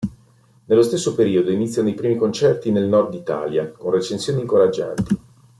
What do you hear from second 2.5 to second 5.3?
nel nord Italia, con recensioni incoraggianti.